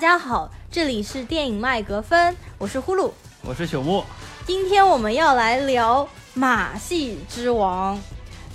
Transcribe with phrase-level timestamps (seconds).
[0.00, 3.10] 大家好，这里是电影麦格芬，我是呼噜，
[3.42, 4.02] 我是朽木。
[4.46, 7.94] 今天我们要来聊《马戏之王》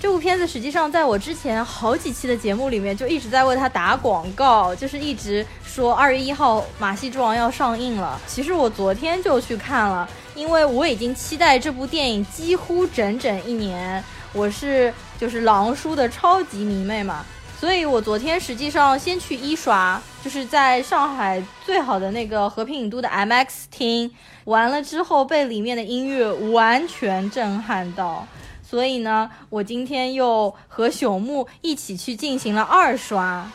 [0.02, 0.48] 这部片子。
[0.48, 8.20] 实际上，在我之前好几期的节目里面，就一直在为它打广告，就是一直说二月一号《马戏之王》要上映了。
[8.26, 14.04] 其实我昨天就去看了，因为我已经期待这部电影几乎整整一年。
[14.34, 17.24] 我是就是狼叔的超级迷妹嘛。
[17.60, 24.10] 所以我昨天实际上先去一刷，就是在上海最好的那个和平影都的 MX 厅，
[24.46, 28.28] 完了之后被里面的音乐完全震撼到，
[28.64, 33.48] 所以呢，我今天又和朽木一起去进行了二刷。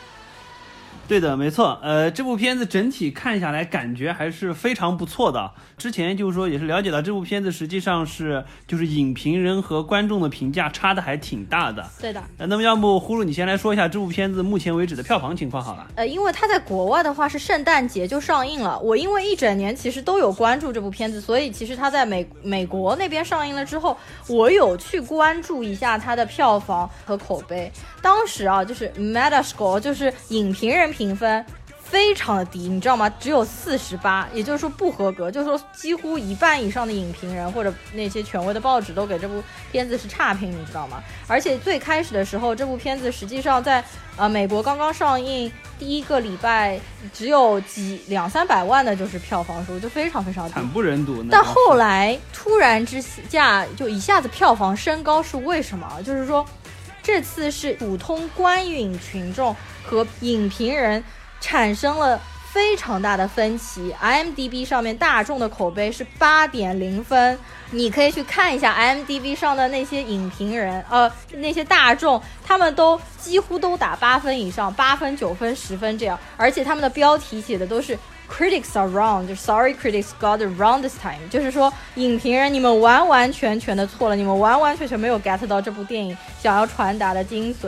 [1.07, 1.77] 对的，没错。
[1.83, 5.51] 呃，这部片子整体看下来，感觉还是非常不错的。
[5.77, 11.85] 之前就是说，也是了解到这部片子实际上是就是影评人和观众的评价差的还挺大的。
[11.99, 12.23] 对的。
[12.37, 15.85] 那么要不呼噜你先来说一下这部片子目前为止的票房情况好了。
[15.95, 23.97] 呃，因为它在国外的话是圣诞节就上映了，我因为一整年其实都有关注这部片子，所以其实它在美美国那边上映了之后，
[24.29, 27.69] 我有去关注一下它的票房和口碑。
[28.01, 30.89] 当时啊，就是 Metascore 就是影评人。
[31.00, 31.45] 评分
[31.83, 33.09] 非常的低，你知道吗？
[33.19, 41.03] 只有四十八，也就是说不合格，就是说几乎一半以上的影评人或者那些权威的报纸都给这部片子是差评，你知道吗？
[41.27, 43.83] 而且最开始的时候，这部片子实际上在
[44.15, 46.79] 呃美国刚刚上映第一个礼拜
[47.11, 51.21] 只有几两三百万的就是票房数，就非常非常低，惨不忍睹。
[51.29, 56.01] 但后来突然之下就一下子票房升高，是为什么？
[56.05, 56.45] 就是说。
[57.03, 59.55] 这次是普通观影群众
[59.85, 61.03] 和影评人
[61.39, 62.19] 产生了
[62.51, 63.93] 非常大的分歧。
[64.01, 67.37] IMDB 上面大众的口碑是八点零分，
[67.71, 77.97] 你可以去看一下 IMDB 上的那些影评人，呃，那些大众，他们都几乎都打八分以上，八分、九分、十分这样，而且他们的标题写的都是。
[78.31, 87.67] Critics are wrong，就 Sorry critics got it wrong this time，就是说影评人你们完完全全的错了，你们完完全全没有 get 到这部电影想要传达的精髓。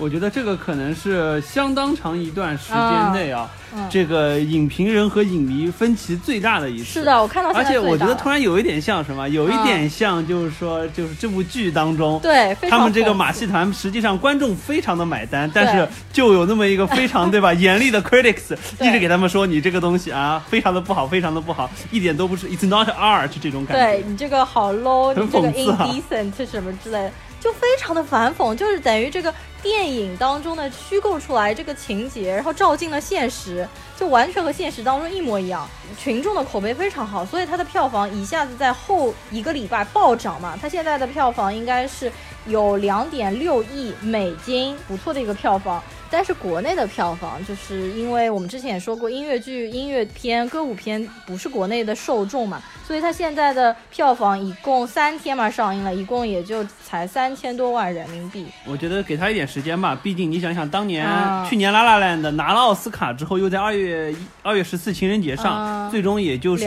[0.00, 3.50] 我觉得这个可能是相当长一段时间内啊，
[3.90, 6.84] 这个影评人和影迷分歧最大的一次。
[6.84, 7.50] 是的，我看到。
[7.50, 23.84] 而且我觉得突然有一点像什么，有一点像就是说，就是这部剧当中，对，他们这个马戏团实际上观众非常的买单，但是就有那么一个非常 对吧严厉的 critics 一直给他们说你这个东西啊非常的不好，非常的不好，一点都不是，it's not art 这种感觉。
[23.84, 27.12] 对你这个好 low，你这个 indecent 什么之类的。
[27.40, 35.66] 就非常的反讽，就是等于这个电影当中的虚构出来这个情节，然后照进了现实，就完全和现实当中一模一样。
[35.98, 40.56] 群众的口碑非常好，所以它的票房一下子在后一个礼拜暴涨嘛。
[40.60, 42.12] 它现在的票房应该是
[42.46, 45.82] 有两点六亿美金，不错的一个票房。
[46.10, 58.46] 但是国内的票房，就是因为我们之前也说过，音乐剧、音乐片、歌舞片不是国内的受众嘛，所以它现在的票房一共三天嘛上映了，一共也就才三千多万人民币。
[58.66, 61.06] 我觉得给他一点时间吧，毕竟你想想，当年
[61.48, 66.64] 去年拉拉烂的拿了奥斯卡之后，又在二月一二月十四情人节上，最终也就是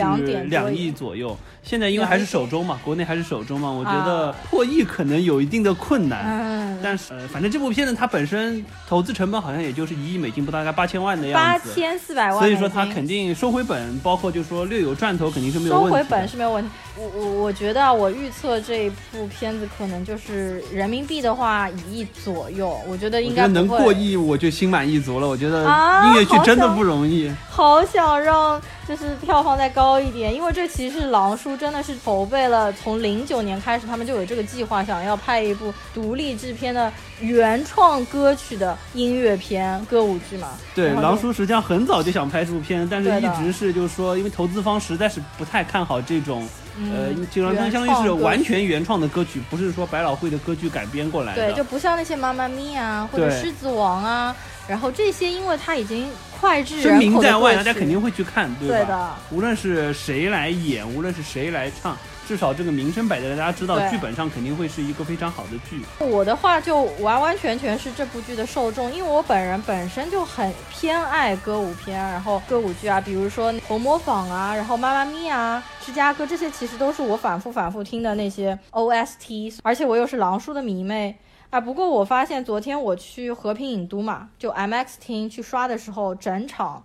[0.48, 1.36] 两亿左右。
[1.64, 6.22] 现在因为还是首周嘛，国内还是首周嘛，我觉得破亿可能有一定的困难。
[6.26, 11.66] 嗯，但是呃，反正这部片子它本身投资成本好像也就是一亿美金，不大概八千万的样子。
[11.66, 12.38] 八千四百万。
[12.38, 15.88] 所以说它肯定收回本，包括就是说略有赚头，肯定是没有问题。
[15.88, 16.70] 收回本是没有问题。
[16.96, 25.26] 我我我觉得我预测这一部片子可能就是人民币的话一亿左右，我觉得应该能过亿，我就心满意足了。
[25.26, 25.64] 我觉得
[26.06, 27.32] 音乐剧真的不容易。
[27.48, 28.60] 好想让。
[28.86, 40.48] 就是票房再高一点，因为这其实是狼叔真的是筹备了，从零九年开始，他们就有这个计划，想要拍一部独立制片的原创歌曲的音乐片歌舞剧嘛。
[40.74, 46.46] 对，狼叔实际上很早就想拍这部片，但是一直是就是说，因为投资方实在是不太看好这种。
[46.76, 51.46] 呃，基本上相当于是完全原创的歌曲，不是说百老汇的歌剧改编过来的。
[51.46, 54.34] 对，就不像那些妈妈咪啊，或者狮子王啊，
[54.66, 56.08] 然后这些，因为它已经
[56.44, 58.76] 脍炙人口，声名在外，大家肯定会去看，对吧？
[58.76, 59.10] 对的。
[59.30, 61.96] 无论是谁来演，无论是谁来唱。
[62.26, 65.82] 至少这个名声摆在大家知道，剧本上肯定会是一个非常好的剧。
[65.98, 81.14] 我的话就完完全全是这部剧的受众，因为我本人本身就很偏爱歌舞片，然后歌舞剧啊，比如说《红模仿》啊，然后《妈妈咪呀》《芝加哥》，这些其实都是我反复反复听的那些 OST，而且我又是狼叔的迷妹
[81.54, 81.60] 啊。
[81.60, 86.82] 不过我发现昨天我去和平影都嘛，就 MX 厅去刷的时候，整场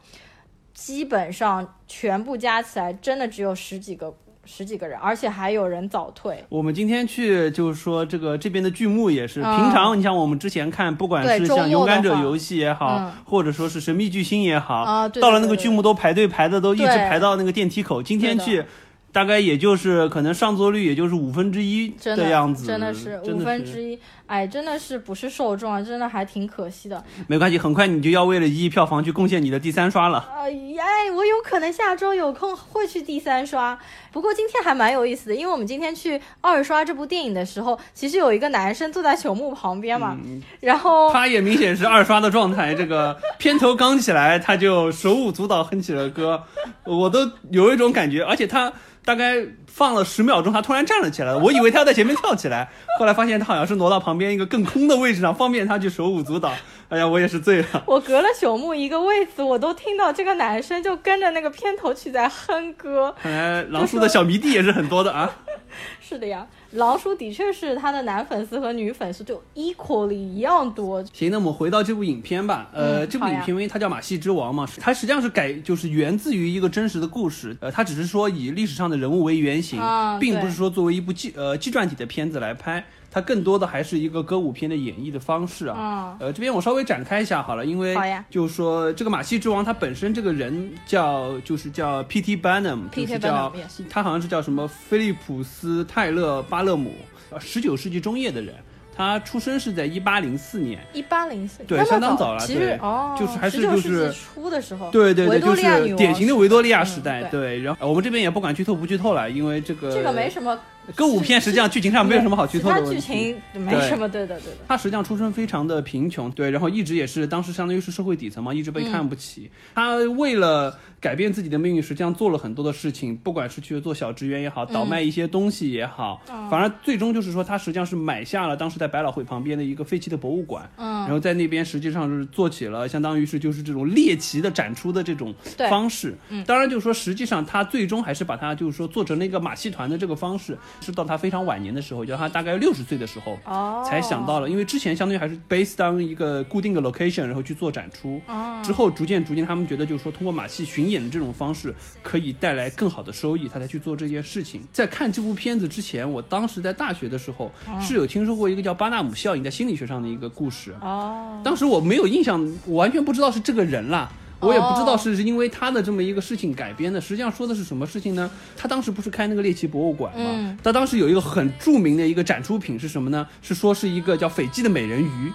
[0.73, 4.13] 基本上全部加起来真的只有十几个。
[4.51, 6.43] 十几个人，而且还有人早退。
[6.49, 18.01] 我们今天去就是说这个这边的剧目也是，平常你像我们之前看，不管是像勇敢者游戏也好，或者说是神秘巨星也好，到了那个剧目都排队排的都一直排到那个电梯口。
[18.01, 18.65] 今天去。
[19.11, 23.97] 大概也就是可能上座率也就是五分之一的样子，真的是五分之一，
[24.27, 27.03] 哎，真的是不是受众啊，真的还挺可惜的。
[27.27, 30.29] 没关系，很快你就要为了一亿票房去贡献你的第三刷了。
[30.35, 30.85] 哎呀，
[31.15, 33.77] 我有可能下周有空会去第三刷。
[34.11, 40.17] 不过今天还蛮有意思的，因为我们今天去二刷这部电影的时候，其实有一个男生坐在朽木旁边嘛，
[40.59, 42.73] 然后他也明显是二刷的状态。
[42.73, 46.43] 这个片头刚起来，他就手舞足蹈哼起了歌，
[46.85, 48.71] 我都有一种感觉，而且他。
[49.05, 52.69] 大概放了十秒钟，他突然站了起来，我以为他要在前面跳起来，
[52.99, 56.51] 后来发现他好像是挪到旁边一个更空的位置上，方便他去手舞足蹈。
[56.89, 57.83] 哎呀，我也是醉了。
[57.87, 63.15] 我隔了朽木一个位子，我都听到这个男生就跟着那个片头曲在哼歌。
[63.19, 65.29] 看来狼叔的小迷弟也是很多的啊。
[66.01, 66.47] 是的呀。
[66.71, 71.03] 狼叔的确是他的男粉丝和女粉丝就 equally 一样多。
[71.13, 72.69] 行，那我们回到这部影片吧。
[72.73, 77.57] 呃，这部影片因为它叫《马戏之王》嘛，它实际上是改，就是源自于一个真实的故事。
[77.59, 79.81] 呃，它只是说以历史上的人物为原型，
[80.19, 82.85] 并不是说作为一部纪呃纪传体的片子来拍。
[83.11, 87.95] 它更多的还是一个歌舞片的演绎的方式啊，呃，这边我稍微展开一下好了，因为
[88.29, 92.37] 就是说这个马戏之王他本身这个人叫就是叫 P.T.
[92.37, 93.51] Barnum，就是叫
[93.89, 96.93] 他好像是叫什么菲利普斯泰勒巴勒姆，
[97.31, 98.53] 呃，十九世纪中叶的人。
[98.95, 102.39] 他出生是在一八零四年，一八零四对，相当早了。
[102.41, 107.23] 其实哦，就是还是就是初的时候，对对对，就是典型的维多利亚时代。
[107.23, 110.59] 对，然后我们这边也不管剧透不剧透了，因为这个这个没什么。
[110.95, 114.57] 歌舞片实际上剧情上没有什么好剧透的剧情没什么，对的对的。
[114.67, 119.49] 他实际上出身非常的贫穷，对，然后一直也是当时相当于是社会底层嘛，一直被看不起。
[119.73, 135.33] 他为了改变自己的命运，实际上做了很多的事情，不管是去做小职员也好，倒卖一些东西也好，反而最终就是说他实际上是买下了当时在百老汇旁边的一个废弃的博物馆，嗯，然后在那边实际上是做起了相当于是就是这种猎奇的展出的这种
[135.69, 136.17] 方式。
[136.29, 140.57] 嗯，当然就是说实际上他最终还是把它就是说做成了一个马戏团的这个方式。
[140.81, 143.37] 是到他非常晚年的时候，就他大概六十岁的时候，
[143.83, 148.21] 才想到了，因为之前相当于还是 based on 一个固定的 location，然后去做展出。
[148.63, 154.61] 之后逐渐逐渐，他们觉得就是说，通过马戏巡演的这种方式，可以带来更好的收益，他才去做这件事情。
[154.71, 160.75] 在看这部片子之前，我当时在大学的时候是有听说过一个叫巴纳姆效应，在心理学上的一个故事。
[160.81, 164.11] 哦，当时我没有印象，我完全不知道是这个人啦。
[164.39, 168.29] 我也不知道是因为他的这么一个事情改编的，实际上说的是什么事情呢？
[168.55, 170.57] 他当时不是开那个猎奇博物馆吗？
[170.63, 173.27] 他当时有一个很著名的一个展出品是什么呢？
[173.41, 175.33] 是说是一个叫斐济的美人鱼，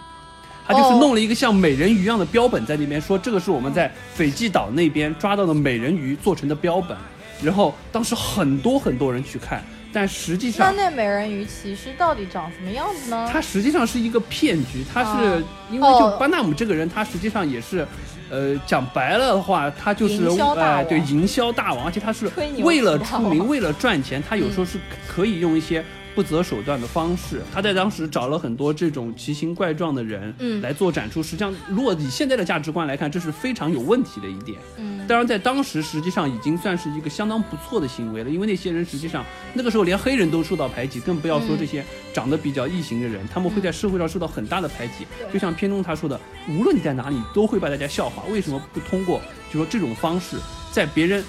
[0.67, 6.97] 他就是弄了一个像美人鱼一样的标本在那边，说这个是我们在斐济岛那边抓到的美人鱼做成的标本，
[7.43, 9.63] 然后当时很多很多人去看。
[9.93, 13.31] 但实际上，那那美人鱼其实到底长什么样子呢？
[13.33, 17.87] 它实际上是一个骗局，它是因为就巴纳姆这个人，他实际上也是，
[18.35, 22.29] 呃，讲白了的话，他就是呃，对，营销大王，而且他是
[22.65, 24.77] 为了出名，为了赚钱，他有时候是
[25.07, 25.85] 可以用一些。
[26.15, 31.23] 不择手段的方式，他在当时找了很多这种奇形怪状的人，嗯，来做展出。
[31.23, 34.59] 实际上，如果以现在的价值观来看，这是非常有问题的一点。
[34.77, 45.07] 嗯，当然，在当时实际上已经算是一个相当不错的行为了，因为那些人实际上那个时候连黑人都受到排挤，更不要说这些长得比较异形的人，他们会在社会上受到很大的排挤。
[45.33, 48.23] 就像片中他说的，无论你在哪里，都会把大家笑话。
[48.31, 49.21] 为什么不通过
[49.53, 50.37] 就说这种方式，
[50.71, 51.25] 在别人。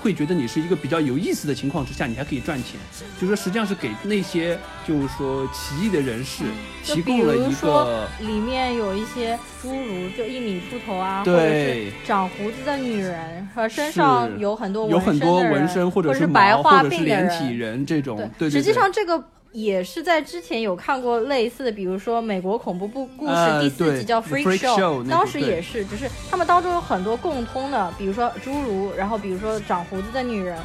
[0.00, 2.80] 会觉得你是一个比较有意思的情况之下，你还可以赚钱，
[3.20, 6.44] 就说实际上是给那些就是说奇异的人士
[6.82, 19.22] 提供了一个里面有一些侏儒，就一米出头啊，或者是长胡子的女人，和身上有很多有很多纹身或者是白化病连体人这种，对，实际上这个。
[19.52, 30.56] 也是在之前有看过类似的，比如说美国恐怖故故事第四集叫《Freak Show》，当时也是，只是他们当中有很多共通的，比如说侏儒，然后比如说长胡子的女人，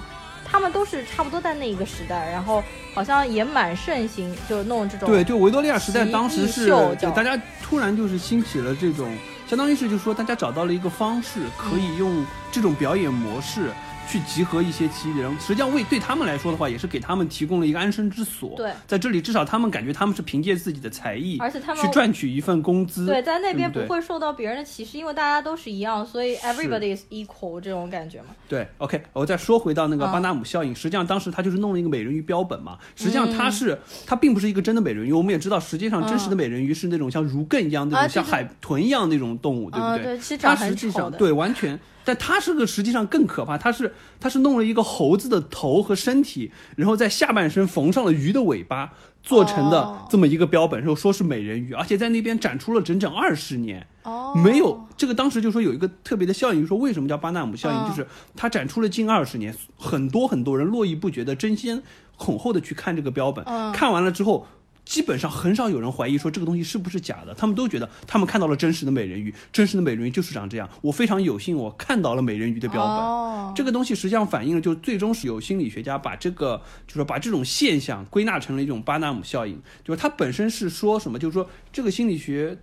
[0.46, 2.63] 他们都是差不多在那一个时代，然后
[2.94, 6.70] 好像也蛮盛行，就弄这种对，就维多利亚时代当时是
[7.15, 9.12] 大家突然就是兴起了这种，
[9.48, 13.72] 相当于是就是说大家找到了一个方式，可以用这种表演模式。
[14.08, 18.54] 去集合一些奇人，实际上为对他们来说的话，也是给他们提供了一个安身之所。
[18.56, 23.06] 对，在这里至少他们感觉他们是凭借自己的才艺，而且他们去赚取一份工资。
[23.06, 28.28] 对，在那边不会受到别人的歧视，因为大家都是一样，所以 everybody is equal 这种感觉嘛。
[28.48, 32.78] 对，OK，我再说回到那个巴纳姆效应，实际上当时他就是弄了一个美人鱼标本嘛。
[32.96, 40.18] 实际上他是他并不是一个真的美人鱼，我们也知道，实际上真实的美人鱼是那种像儒艮一样那种像海豚一样那种动物，对不对？
[40.18, 41.80] 对，它实际上对完全。
[42.06, 48.94] 但他是个实际上更可怕，他是他是弄了一个猴子的头和身体，然后在下半身缝上了鱼的尾巴
[49.24, 53.86] 做成的这么一个标本，然后说是美人鱼，而且在那边展出了整整二十年。
[54.04, 61.82] 哦，没有这个当时就说有一个特别的效应，说为什么叫巴纳姆效应，就是它展出了近二十年，很多很多人络绎不绝的争先
[62.16, 63.44] 恐后的去看这个标本，
[63.74, 64.46] 看完了之后。
[64.86, 70.70] 基本上很少有人怀疑说这个东西是不是假的，他们都觉得他们看到了真实的美人鱼，真实的美人鱼就是长这样。
[70.82, 73.56] 我非常有幸，我看到了美人鱼的标本。
[73.56, 79.60] 这个东西实际上反映了，就最终是有心理学家把这个，就是把这种现象归纳成了一种巴纳姆效应。
[79.84, 81.18] 就是它本身是说什么？
[81.18, 82.58] 就是说这个心理学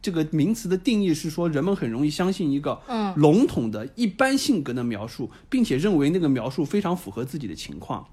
[0.00, 2.80] 这个名词的定义是说，人们很容易相信一个
[3.16, 8.06] 笼统的一般性格的描述，并且认为那个描述非常符合自己的情况。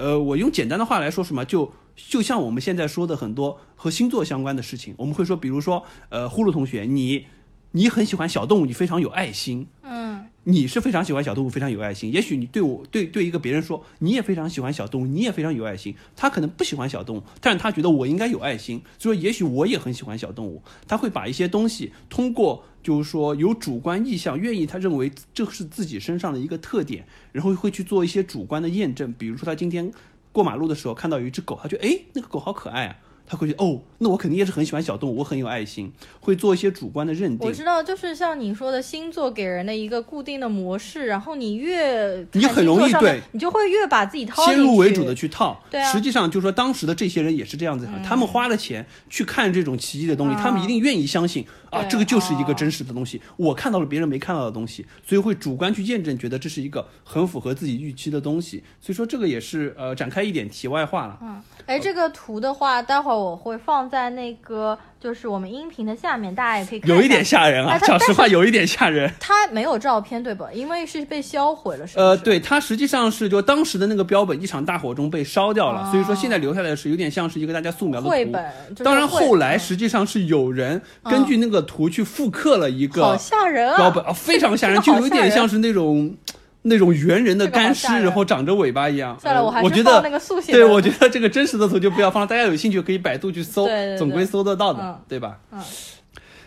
[0.00, 7.26] 呃，我用简单的话来说，什么就就像我们现在说的很多和星座相关的事情，我们会说，比如说，呃，呼噜同学，你
[7.72, 10.26] 你很喜欢小动物，你非常有爱心，嗯。
[10.44, 12.10] 你是非常喜欢小动物，非常有爱心。
[12.10, 15.94] 也许你对我对对一个别人说，你也非常喜欢小动物，你也非常有爱心。
[16.16, 20.62] 他可能不喜欢小动物，但是他觉得我应该有爱心，所以说也许我也很喜欢小动物。
[20.88, 29.12] 他会把一些东西通过就是说有主观意向，愿意他认为这是自己身上的一个特点，然后会去做一些主观的验证。
[29.18, 29.92] 比如说他今天
[30.32, 32.96] 过马路的时候看到有一只狗，他觉得哎那个狗好可爱啊。
[33.30, 37.46] 他会觉得哦，那我肯定也是很喜欢小动物，我很有爱心，会做一些主观的认定。
[37.46, 45.62] 我知道，就是像你说的星座给人的一个固定的模式，然后你越你很容易对，你就会越把自己套先入为主的去套。
[45.70, 58.64] 对啊，实际上就是说当时的这些人也是这样子，他们花了钱去看这种奇异的东西，他们一定愿意相信啊，这个就是一个真实的东西，我看到了别人没看到的东西，所以会主观去验证，觉得这是一个很符合自己预期的东西。
[58.80, 61.16] 所以说这个也是呃展开一点题外话了。
[61.22, 64.10] 嗯，哎，这个图的话，待会儿我会放在。
[64.10, 66.90] 那个就是我们音频的下面，大家也可以看。
[66.90, 69.08] 有一点吓人啊，讲实话有一点吓人。
[69.20, 70.46] 它没有照片对吧？
[70.52, 78.44] 因为是被销毁了，是呃，对，它实际上是就当时的那个标本，一场大火中被烧掉了，所以说现在留下来的是有点像是一个大家素描的绘本。
[78.82, 83.76] 当然后来实际上是有人根据那个图去复刻了一个，好吓人啊！
[83.76, 86.14] 标本啊，非常 吓人，就有点像是那种。
[86.62, 89.18] 那种猿人的干尸，然后长着尾巴一样。
[89.18, 90.52] 算了，我还是放那个速写。
[90.52, 92.26] 对，我觉得这个真实的图就不要放了。
[92.26, 95.38] 大家有兴趣可以百度去搜，总归搜得到的，对吧？
[95.52, 95.60] 嗯。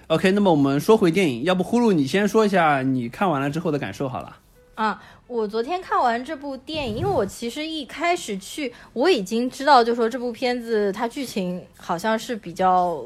[0.08, 4.38] OK，那么我们说回电影，要不呼噜你先说一下你看完了之后的感受好了。
[4.75, 13.03] 啊，我昨天看完这部电影，因为我其实一开始去我已经知道，就说这部片子它剧情好像是比较。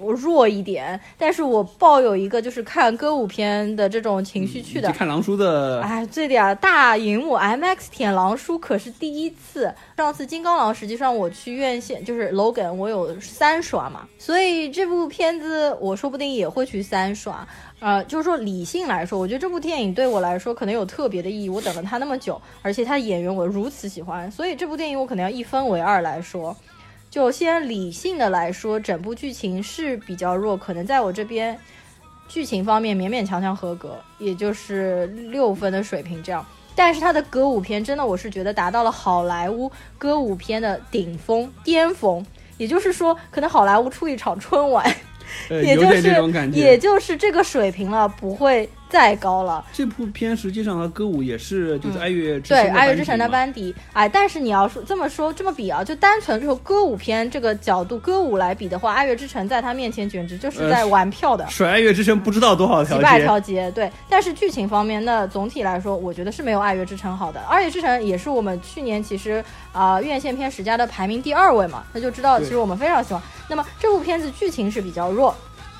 [0.00, 4.90] 我弱一点，但是我抱有一个就是看歌舞片的这种情绪去的。
[4.92, 9.74] 看狼叔的，哎，这点大荧幕 MX 舔狼叔可是第一次。
[9.96, 17.46] 上次金刚狼实际上我去院线就是 Logan，我有三刷嘛，所以这部片子我说不定也会去三刷。
[17.78, 21.48] 呃，就是说理性来说，我觉得这部电影对我来说可能有特别的意义。
[21.48, 26.56] 我等了他那么久，而且他的演员我如此喜欢，所以这部电影我可能要一分为二来说。
[27.16, 31.58] 就先理性的来说，整部剧情是比较弱，可能在我这边
[32.28, 36.44] 剧情方面勉勉强强合格，也就是六分的水平这样。
[36.74, 42.22] 但是它的歌舞片真的，我是觉得达到了好莱坞歌舞片的顶峰巅峰，
[42.58, 44.86] 也就是说，可能好莱坞出一场春晚，
[45.48, 48.68] 也就是也就是这个水平了，不会。
[48.88, 63.90] 再高了，这部片实际上和歌舞也是就是爱乐之对爱乐之城的班底哎，但是你要说这么说这么比啊，就单纯就歌舞片这个角度歌舞来比的话，爱乐之城在他面前简直就是在玩票的，甩爱乐之城不知道多少条街几百条街，对。
[64.08, 67.40] 但是剧情方面，那总体来说，我觉得是没有爱乐之城好的。
[67.48, 73.22] 爱乐之城也是我们去年其实啊院线片十佳的排名第二位嘛，那就知道其实我们非常喜欢。
[73.48, 75.34] 那么这部片子剧情是比较弱。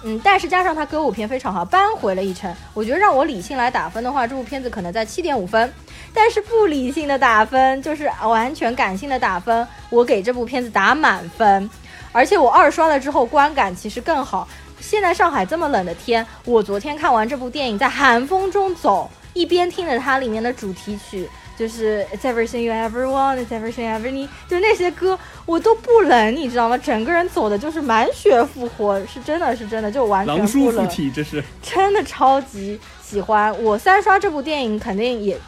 [0.05, 2.55] 嗯，但是加上它歌舞片非常好，扳回了一城。
[2.75, 5.73] 我觉得让我理性来打分的话，这部片子可能在七点五分。
[6.13, 11.69] 但是不理性的打分，就是完全感性的打分，我给这部片子打满分。
[12.13, 14.47] 而且我二刷了之后，观感其实更好。
[14.81, 21.29] 现在上海这么冷的天，我昨天看完这部电影，在寒风中走，一边听着它里面的主题曲。
[21.57, 26.77] 就是 It's everything you ever want, It's everything ever need，就那些歌我都不冷，你知道吗？
[26.77, 30.87] 整个人走的就是满血复活，是真的是真的，就完全不冷。
[30.89, 33.55] 体，这是 真的超级喜欢。
[33.63, 35.39] 我三刷这部电影肯定也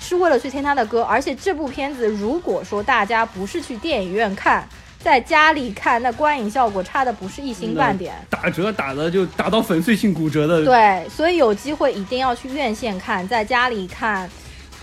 [0.00, 4.66] 是为了去听他的歌，而且这部片子如果说大家不是去电影院看，
[5.00, 8.14] 在家里看，那观影效果差的不是一星半点。
[8.30, 10.64] 打折打的就打到粉碎性骨折的。
[10.64, 14.28] 对，所以有机会一定要去院线看，在家里看。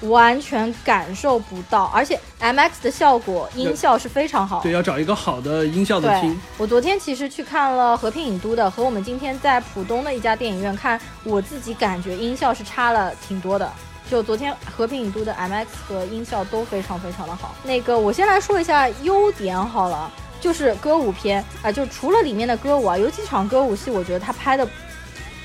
[0.01, 4.61] 完全感受不到，而且 M X 的效果音效是非常好。
[4.61, 6.39] 对，要找一个好的音效的听。
[6.57, 13.71] 我昨天其实去看了和平影都的，和我们今天在浦东的一家电影院看，我自己感觉音效是差了挺多的。
[14.09, 17.55] 就昨天和平影都的 M X 和音效都非常非常的好。
[17.63, 24.67] 那个我先来说一下优点好了，就是歌舞片啊，就除了里面的歌舞啊，有几场歌舞戏，我觉得他拍的。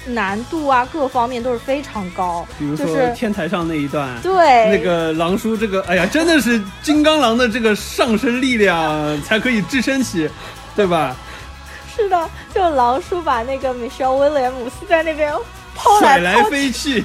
[0.07, 2.47] 难度啊，各方面都是非常高。
[2.59, 10.28] 比如说天台上那一段，对那个狼叔，这个哎呀，真的是金刚狼的这个上身力量才可以支撑起，
[10.75, 11.14] 对吧？
[11.95, 15.35] 是的，就狼叔把那个 Michelle 威廉姆斯在那边
[15.75, 17.04] 抛来来飞去，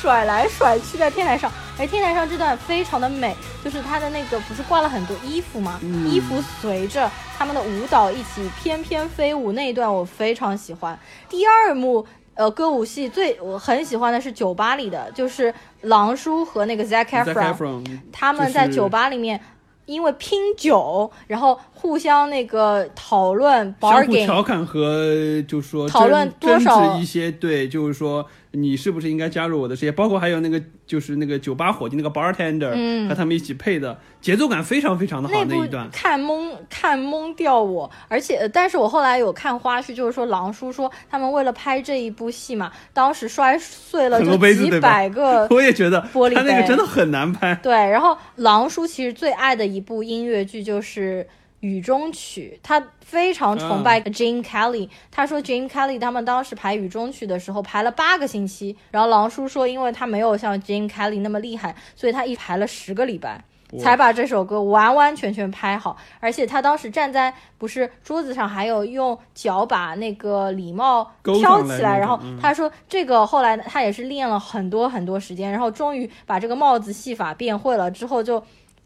[0.00, 1.52] 甩来甩去在天台上。
[1.78, 3.34] 哎，天台上这段非常的美，
[3.64, 5.78] 就是他的那个不是挂了很多衣服吗？
[6.06, 10.98] 衣服随着他们的舞蹈一起翩翩飞舞那一段，我非常喜欢。
[11.28, 12.06] 第二幕。
[12.34, 19.40] 呃，歌舞戏最我很喜欢的是酒吧里的，就是狼叔和那个 Zac Efron，他们在酒吧里面
[19.86, 28.26] 因为拼酒，然后互相那个讨论，相互调侃和就说讨论多少一些对，就是说。
[28.52, 29.92] 你是不是应该加入我的事业？
[29.92, 37.90] 包括还有那个，就是那个酒吧伙计那个 bartender，和他们一起配的节奏感非常非常的好那一段，看懵看懵掉我。
[38.08, 47.54] 而且，但是我后来有看花絮，就是说狼叔说他们为了拍这一部戏嘛，当时摔碎了就几百个， 我也觉得玻璃他那个真的很难拍。
[47.62, 51.24] 对，然后狼叔其实最爱的一部音乐剧就是
[51.62, 52.86] 《雨中曲》，他。
[53.02, 63.44] 非常崇拜 Jane Kelly，他说 Jane Kelly 他们当时排雨中曲的时候排了八个星期，然后狼叔说因为他没有像 Jane Kelly 那么厉害，所以他一排了十个礼拜
[63.78, 78.42] 才把这首歌完完全全拍好，而且他当时站在不是桌子上，还有用脚把那个礼帽挑起来，然后他说这个后来他也是练了很多很多时间，然后终于把这个帽子戏法变会了之后就。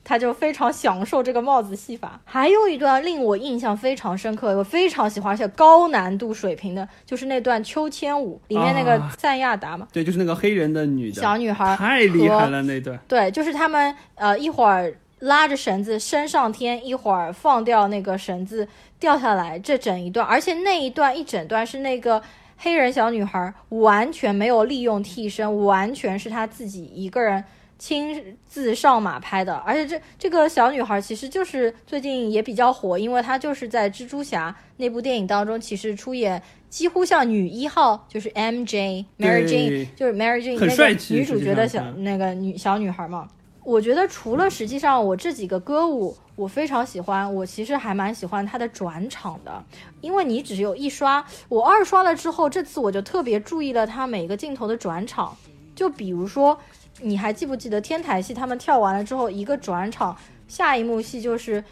[0.08, 2.20] 他就非常享受这个帽子戏法。
[2.24, 9.88] 还有一段令我印象非常深刻，我非常喜欢，而且高难度水平的，就是那段秋千舞里面那个赞亚达嘛。
[9.92, 12.96] 对，就是那个黑人的女的小女孩，太厉害了那段。
[13.08, 18.68] 对，就是他们呃一会儿拉着绳子升上天，一会儿放掉那个绳子
[19.00, 22.22] 掉下来，这整一段，而且那一段一整段是那个
[22.58, 27.42] 黑人小女孩完全没有利用替身，完全是她自己一个人。
[27.78, 43.28] 亲自上马拍的，而且这这个小女孩其实就是最近也比较火，因为她就是在蜘蛛侠那部电影当中，其实出演几乎像女一号，就是 M J Mary Jane，就是 Mary Jane 那个女主角的小那个女小女孩嘛。
[43.62, 49.62] 我觉得除了实际上我这几个歌舞我非常喜欢，我其实还蛮喜欢她的转场的，
[50.00, 55.36] 因为你只有一刷，我二刷了之后，这次我就特别注意了她每个镜头的转场，
[55.74, 56.58] 就比如说。
[57.02, 58.32] 你还记不记得天台戏？
[58.32, 60.16] 他们跳完了之后，一个转场，
[60.48, 61.62] 下一幕戏就是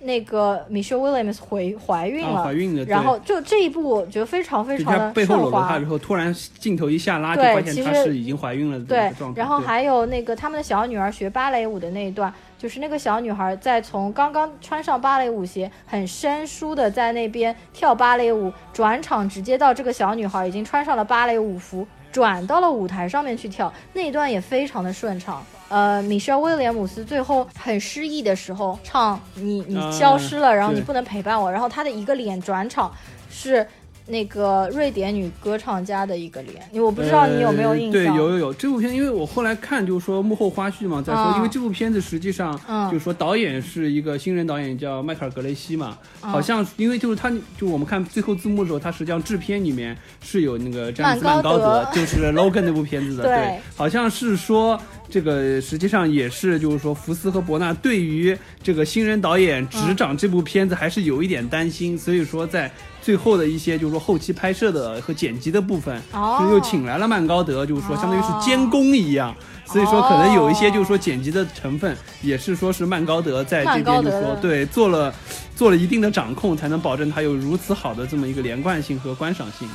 [0.00, 2.84] 那个 Michelle Williams 回怀孕了，怀孕了。
[2.86, 21.86] 然后就这一部，我觉得非常非常的背后搂着她之后，突然镜头一下拉，就发现她是已经怀孕了的对，然后还有那个他们的小女儿学芭蕾舞的那一段，就是那个小女孩在从刚刚穿上芭蕾舞鞋，很生疏的在那边跳芭蕾舞，转场直接到这个小女孩已经穿上了芭蕾舞服。
[22.12, 25.44] 转到了舞台上面去跳，那一段也非常的顺畅。
[25.68, 32.92] 呃，米歇尔威廉姆斯最后很失意的时候唱你你消失了，然后你不能陪伴我，然后他的一个脸转场
[33.28, 33.66] 是。
[34.10, 37.92] 那个瑞典女歌唱家的一个脸，因为我不知道你有没有印象。
[37.92, 42.58] 对，有有有这部片，因为我后来看就是说幕后花絮嘛，在说，因为这部片子实际上
[42.90, 54.80] 就是说导演是一个新人导演，叫迈克尔·格雷西嘛，好像因为就是他，就我们看最后字幕的时候，他实际上制片里面是有那个詹姆斯·曼高德，就是 Logan 那部片子的， 对，好像是说。
[55.10, 62.70] 这个实际上也是，就是说福斯和伯纳对于这个新人导演执掌这部片子还是有一点担心，所以说在
[63.02, 69.34] 最后的一些就是说后期拍摄的和剪辑的部分，就又请来了曼高德，就是说相当于是监工一样。
[69.66, 75.14] 所以说，可能有一些就是说剪辑的成分，也是说是曼高德在这边就说对做了
[75.54, 79.68] 做了一定的掌控，才能保证它有如此好的这么一个连贯性和观赏性。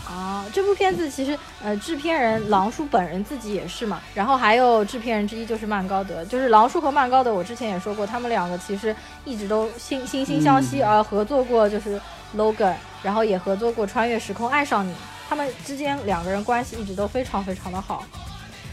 [0.45, 11.99] 啊，这部片子其实呃，制片人狼叔本人自己也是嘛，然后还有制片人之一就是曼高德，就是狼叔和曼高德，我之前也说过，他们两个其实一直都惺惺惺相惜，而合作过就是
[12.35, 14.93] Logan，然后也合作过穿越时空爱上你，
[15.27, 18.03] 他们之间两个人关系一直都非常非常的好。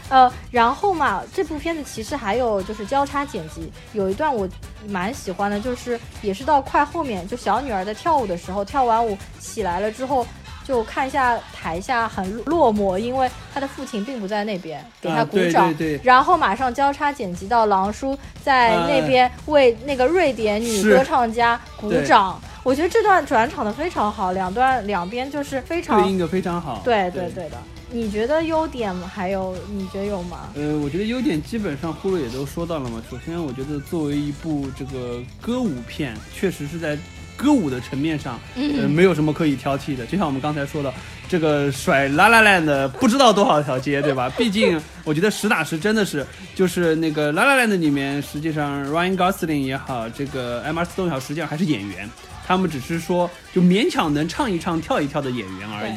[0.09, 4.47] 呃，然后嘛，这部片子其实还有就是交叉剪辑，有一段我
[4.87, 10.27] 蛮喜欢的，就是也是到快后面，就小女儿在跳舞的时候，跳完舞起来了之后，
[10.63, 22.41] 就看一下台下很落寞，因为他的父亲并不在那边给他鼓掌，然后马上交叉剪辑到狼叔在那边为那个瑞典女歌唱家鼓掌。
[22.63, 26.81] 我觉得这段转场的非常好，两段两边就是非常对应的非常好。
[26.83, 27.57] 对对对的。
[27.91, 30.49] 你觉得优点还有你觉得有吗？
[30.55, 33.03] 呃，我觉得优点基本上呼噜也都说到了嘛。
[33.11, 36.97] 首先，我觉得作为一部这个歌舞片，确实是在。
[37.35, 40.05] 歌舞的层面上，嗯，没有什么可以挑剔的。
[40.05, 40.93] 就像我们刚才说的，
[41.27, 44.29] 这个甩拉拉链的不知道多少条街，对吧？
[44.37, 52.09] 毕竟我觉得实打实真的是，就是那个拉拉链的里面，实际上 Ryan Gosling 也好，这个 Emma Stone 也好，实际上还是演员，
[52.45, 55.93] 他们只是说就勉强能唱一唱、跳一跳的演员而已。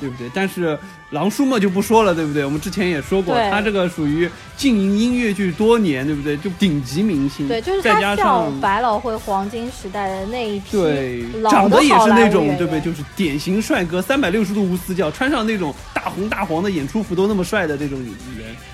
[0.00, 0.30] 对不对？
[0.34, 0.78] 但是
[1.10, 2.44] 狼叔嘛就不说了，对不对？
[2.44, 6.36] 我们之前也说过，他这个属于经营音乐剧多年，对不对？
[6.36, 7.46] 就顶级明星。
[7.48, 12.80] 对，就是再加上百老汇黄金时代的那一批，对，长得也是那种，对不对？
[12.80, 18.08] 就是典型帅哥，三百六十度无死角，穿上那种大红大黄的演出服都那么帅的这种人。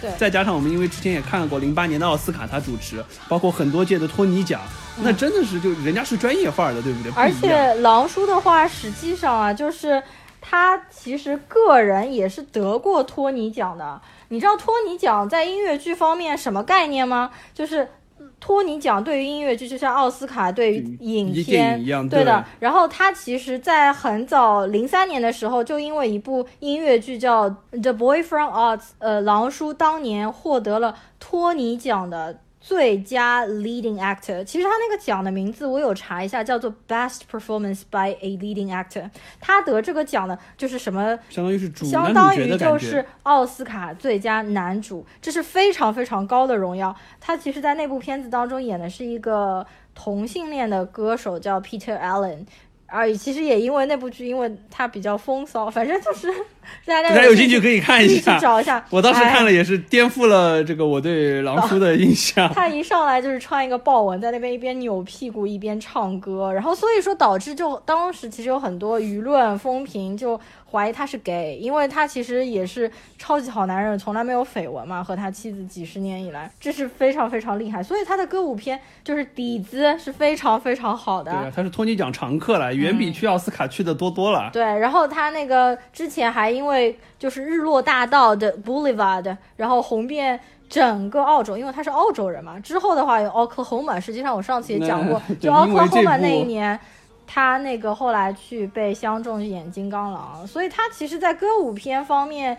[0.01, 4.61] 对，再加上我们因为之前也看过零八年的奥斯卡他主持，包括很多届的托尼奖，
[5.03, 7.13] 那真的是就人家是专业范儿的，对不对？
[7.15, 10.03] 而且狼叔的话，实际上啊，就是。
[10.43, 17.31] 他其实个人也是得过托尼奖的，你知道托尼奖在音乐剧方面什么概念吗？
[17.55, 17.89] 就是
[18.41, 22.45] 托尼奖对于音乐剧就像奥斯卡对于影片一样，对的。
[22.59, 27.49] 然后他其实，在很早零三年的时候，就因为一部音乐剧叫
[27.81, 32.41] 《The Boy from Oz》，呃，狼叔当年获得了托尼奖的。
[32.63, 39.11] 最佳 leading actor，其实他那个奖的名字我有查一下，叫做 Best Performance by a Leading Actor。
[39.41, 41.19] 他得这个奖呢就是什么？
[41.29, 46.95] 相当于是主相当于就是奥斯卡最佳男主，这是非常非常高的荣耀。
[47.21, 52.47] 他其实，在那部片子当中演的是一个同性恋的歌手，叫 Peter Allen。
[52.93, 56.29] 而其实也因为那部剧，因为它比较风骚，反正就是
[56.85, 58.85] 大家有兴趣可以看一下，找一下。
[58.91, 62.49] 我当时看了也是颠覆了这个我对狼叔的印象。
[62.55, 70.39] 他一上来就是穿一个豹纹，在那边一边扭屁股一边唱歌，然后所以说导致就当时其实有很多舆论风评就。
[70.73, 77.83] 怀疑他是 gay，因为他其实也是超级好男人，从来没有绯闻嘛，和他妻子几十年以来，这是非常非常厉害。
[77.83, 81.31] 所以他的歌舞片就是底子是非常非常好的。
[81.31, 84.49] 对，他是托尼奖常客了，远比去奥斯卡去的多多了。
[84.51, 92.59] 对，然后他那个之前还因为就是日落大道的 Boulevard，然后红遍整个澳洲，因为他是澳洲人嘛。
[92.61, 96.81] 之后的话有 Oklahoma，实际上我上次也讲过，就 Oklahoma 那一年。
[97.35, 102.55] 他那个后来去被相中演金刚狼，所以他其实，在歌舞片方面，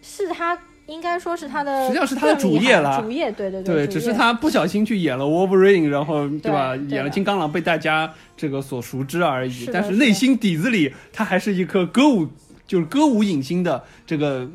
[0.00, 3.02] 是他应该说是他的，实际上是他的主业了。
[3.02, 3.74] 主业，对对对。
[3.74, 6.74] 对，只是他不小心去演了 Wolverine，然后对吧？
[6.88, 9.68] 演了金刚狼，被大家这个所熟知而已。
[9.70, 12.26] 但是内心底子里，他还是一颗歌舞，
[12.66, 14.48] 就是歌舞影星的这个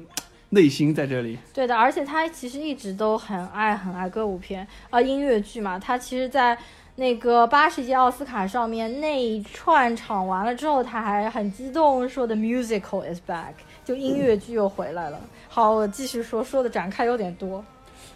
[0.49, 1.37] 内心在这里。
[1.53, 5.77] 对的，而且他其实一直都很爱很爱歌舞片啊，音乐剧嘛。
[5.77, 6.57] 他其实，在
[6.99, 13.53] 那个八十届奥斯卡上面那一串场完了之后，他还很激动说的 musical is back，
[13.85, 15.17] 就音乐剧又回来了。
[15.47, 17.63] 好，我继续说，说的展开有点多。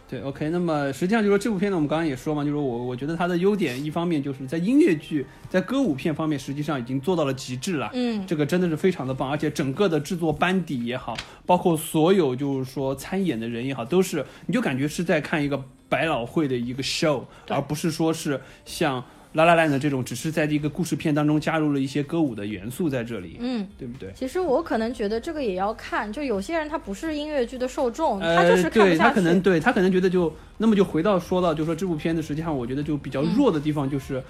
[0.10, 7.89] 对，OK，那么实际上就是说这部片呢我们刚刚也说嘛，就是我我觉得它的优点一方面就是在音乐剧、在歌舞片方面实际上已经做到了极致了。
[7.93, 11.15] 嗯，这个真的是非常的棒，而且整个的制作班底也好，
[11.46, 15.63] 包括所有就是说参演的人也好，都是你就感觉是在看一个。
[15.93, 19.03] 百老汇的一个 show，而不是说是像
[19.34, 24.12] 拉拉烂的这种，只是在这个故事片当中加入了一些歌舞的元素在这里，嗯，对不对？
[24.15, 28.97] 其实我可能觉得这个也要看，就有些人他不是音乐剧的受众，他就是看不下去。
[28.97, 34.23] 他可能对他可能觉得就那么就回到说到，就说这部片子实际上我觉得就比较弱的地方就是，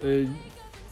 [0.00, 0.26] 呃。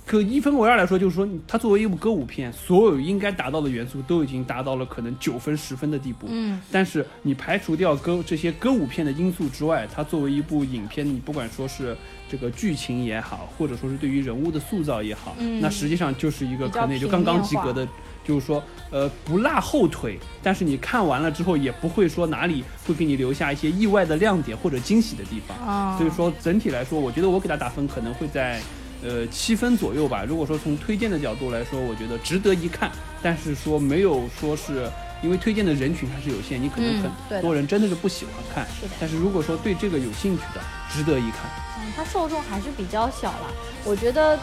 [0.09, 6.27] 可一分为二来说，就是说，它作为一部歌舞片，所有应该达到的元素都已经达到了可能九分、十分的地步。
[6.31, 11.95] 嗯，但是你排除掉歌这些歌舞片的因素之外，它作为一部影片，你不管说是
[12.27, 17.87] 这个剧情也好，或者说是对于人物的塑造也好，那实际上就是一个可能也就刚刚及格的，
[18.25, 20.19] 就是说，呃，不落后腿。
[20.43, 25.99] 但是你看完了之后，也不会说哪里会给你留下一些意外的亮点或者惊喜的地方。
[25.99, 28.59] 所以说整体来说，我觉得我给他打分可能会在。
[29.03, 30.25] 呃，七分左右吧。
[30.27, 32.91] 如果说从推荐的角度来说，我觉得值得一看，
[33.23, 34.91] 但是说没有说是
[35.23, 38.67] 因为推荐的人群还是有限，你可能很多人真的是不喜欢看。
[38.75, 38.95] 是的。
[38.99, 40.61] 但是如果说对这个有兴趣的，
[40.93, 41.49] 值得一看。
[41.79, 43.55] 嗯，它受众还是比较小了。
[43.85, 44.37] 我觉得，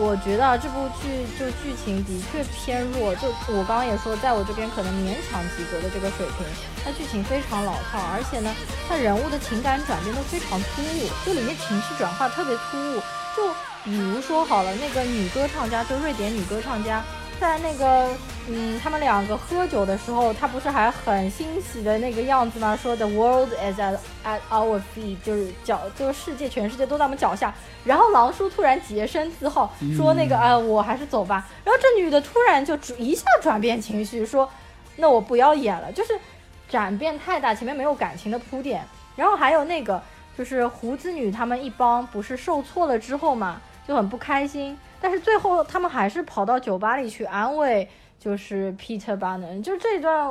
[0.00, 1.06] 我觉得这部剧
[1.38, 3.14] 就剧情的确偏弱。
[3.14, 6.44] 就我刚刚也说，在我这边可能勉强及格的这个水平。
[6.82, 8.52] 它剧情非常老套，而且呢，
[8.88, 12.98] 它人物的情感转变都非常突兀，就里面情绪转化特别突兀，
[13.36, 13.54] 就。
[13.82, 17.02] 比如说好了，那个女歌唱家，就瑞典女歌唱家
[17.40, 18.08] 在那个，
[18.46, 22.76] 嗯，他们两个喝酒的时候，她不是还很欣喜的那个样子吗？
[22.76, 27.54] 说 The world is at at our feet，就是脚，就是世界，全世界都在我们脚下。
[27.84, 31.48] 然后狼叔突然洁身自好，说那个，啊，我还是走吧。
[31.64, 34.46] 然后这女的突然就一下转变情绪，说，
[34.96, 36.12] 那我不要演了，就是
[36.68, 38.84] 转变太大，前面没有感情的铺垫。
[39.16, 40.02] 然后还有那个，
[40.36, 44.76] 就是胡子女他们一帮不是受挫了之后嘛，就很不开心。
[45.00, 47.88] 但是最后他们还是跑到酒吧里去安慰，
[48.18, 50.30] 就是 Peter Bannen 就这段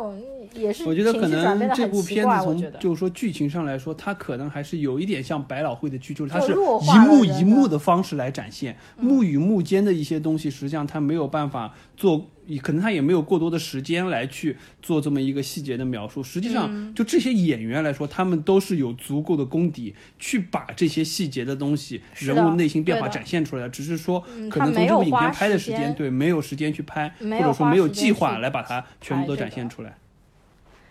[0.53, 12.31] 也是我觉得可能这部片子从就是说剧情上来说，它可能还是有一点像百老汇的剧，就是它是一幕一幕的方式来展现，幕与幕间的一些东西，实际上它没有办法做。
[12.63, 16.23] 可能他也没有过多的时间来去做这么一个细节的描述。
[16.23, 23.69] 实际上，就这些演员来说，他们都是有足够的功底去把这些细节的东西、人物内心变化展现出来。
[23.69, 29.95] 只是说，可能从这部影片拍的时间，对，没有时间去拍，或者说没有计划来把它全部都展现出来。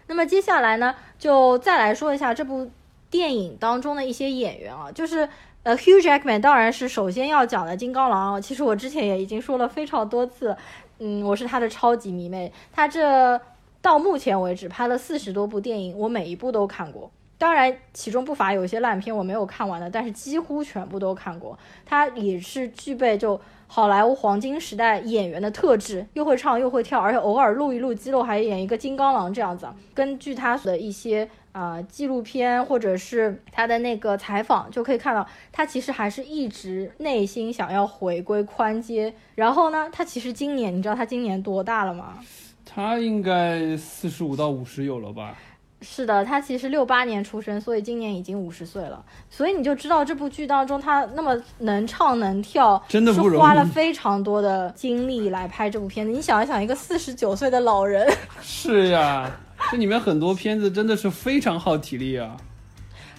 [0.07, 2.71] 那么接下来呢，就再来说一下这部
[3.11, 5.29] 电影当中的一些演员啊，就是
[5.65, 8.41] 呃，Hugh Jackman 当然是首先要讲的金刚狼。
[8.41, 10.57] 其实我之前也已经说了非常多次。
[10.99, 12.53] 嗯，我是他的超级迷妹。
[12.73, 13.41] 他这
[13.81, 17.11] 到目前为止拍了四十多部电影，我每一部都看过。
[17.39, 21.59] 当然，其中不乏有一些烂片我没有看完的，但是几乎全部都看过。
[21.87, 29.69] 他也是具备就好莱坞黄金时代演员的特质，又会唱又会跳，而且偶尔露一露肌肉，还演一个金刚狼这样子。
[29.95, 31.29] 根据他的一些。
[31.51, 39.13] 啊，纪录片或者是他的那个采访就可以看到，他其实还是一直内心想要回归宽街。
[39.35, 42.19] 然后呢，他其实今年，你知道他今年多大了吗？
[42.65, 45.37] 他应该四十五到五十有了吧？
[45.81, 49.05] 是的，他其实六八年出生，所以今年已经五十岁了。
[49.31, 56.13] 所以你就知道这部剧当中他那么能唱能跳，真的不容易，花 了非常多的精力来拍这部片子。
[56.13, 58.07] 你想一想，一个四十九岁的老人，
[58.43, 59.31] 是呀。
[59.73, 62.37] 这里面很多片子真的是非常耗体力啊，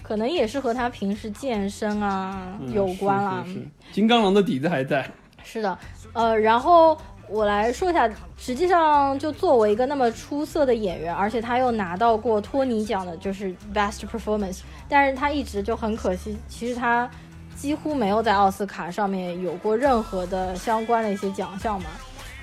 [0.02, 3.44] 可能也是和他平时健身啊有关啦。
[3.92, 5.08] 金刚狼的底子还在。
[5.44, 5.78] 是的，
[6.14, 6.96] 呃，然后
[7.30, 17.08] 我来说一下，实际上就作为一个那么出色的演员，而且他又拿到过托尼奖的，就是 Best Performance，但是他一直就很可惜，其实他
[17.54, 21.86] 几乎没有在奥斯卡上面有过任何的相关的一些奖项嘛。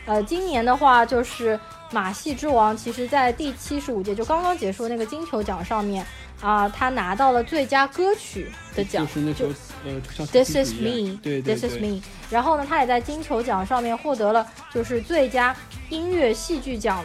[0.07, 1.59] 呃，今年的话就是。
[1.89, 6.05] 马戏之王其实，在第七十五届就刚刚结束那个金球奖上面
[6.41, 9.47] 啊，他拿到了最佳歌曲的奖，就是那首
[9.85, 12.01] 呃，This is me，对，This is me。
[12.29, 15.55] 然后呢，他也在金球奖上面获得了就是最佳
[15.87, 17.01] 音乐戏剧奖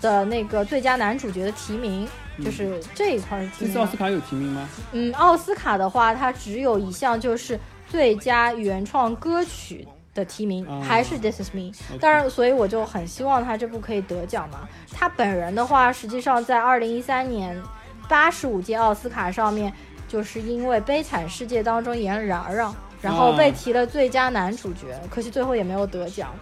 [0.00, 2.06] 的那个最佳男主角的提名，
[2.44, 3.66] 就是这一块提名。
[3.66, 4.68] 这次奥斯卡有提名吗？
[4.92, 7.58] 嗯，奥斯卡的话，它只有一项就是
[7.88, 9.88] 最佳原创歌曲。
[10.12, 11.70] 的提名还是 This Is Me，
[12.00, 14.68] 当然，所以我就很希望他这部可以得奖嘛。
[14.92, 17.56] 他本人的话，实际上在二零一三年
[18.08, 19.72] 八十五届奥斯卡上面，
[20.08, 26.34] 就是因为《悲惨世界》当中演嚷嚷，然后被提了最佳男主角，可惜最后也没有得奖。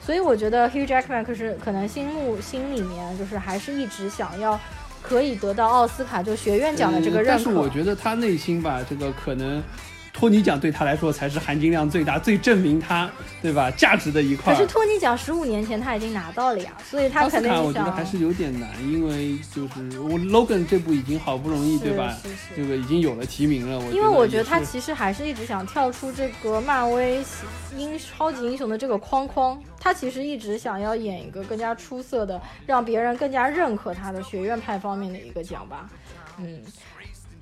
[0.00, 4.58] 所以我觉得 Hugh Jackman 可是可能心目心里面就是还是一直想要
[5.00, 7.30] 可以得到奥斯卡就学院奖的这个认可。
[7.30, 9.62] 但是我觉得他内心吧，这个可能。
[10.14, 13.10] 托尼奖对他来说才是含金量最大、最证明他
[13.42, 14.54] 对吧价值的一块。
[14.54, 22.16] 可是托尼奖十五年前他已经拿到了呀，所以他肯定我觉得还是有点难，因为就是我 Logan 这部已经好不容易对吧，
[22.54, 23.82] 这个已经有了提名了。
[23.90, 27.20] 因为我觉得他其实还是一直想跳出这个漫威
[27.76, 35.90] 英超级英雄的这个框框，他其实一直想要演一个更加出色的，让别人更加认可他的学院派方面的一个奖吧，
[36.38, 36.62] 嗯。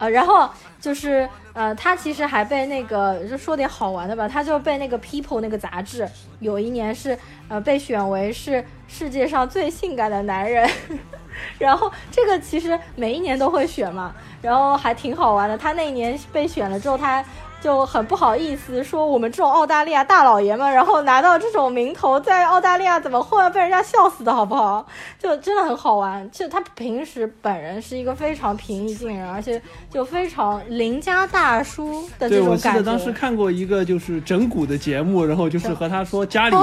[0.03, 6.09] 呃，然后就是呃，他其实还被那个就说点好玩的吧，他就被那个 People 那个杂志
[6.41, 7.17] 有一年是
[7.49, 10.69] 呃被选为是世界上最性感的男人，
[11.57, 14.13] 然后这个其实每一年都会选嘛，
[14.43, 15.57] 然后还挺好玩的。
[15.57, 17.25] 他那一年被选了之后，他。
[17.63, 24.85] 就很不好意思说我们这种澳大利亚大老爷们，然后拿到这种名头，在澳大利亚怎么混，被人家笑死的好不好？
[25.19, 26.29] 就真的很好玩。
[26.33, 32.49] 就他平时本人是一个非常平易近人，而且就非常邻家大叔的这种感觉。
[32.49, 36.57] 对，我记得当时看过一个就是整蛊的节目，然后就是和他说家里